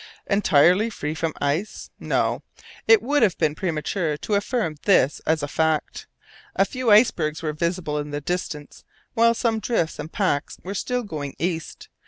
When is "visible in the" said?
7.53-8.19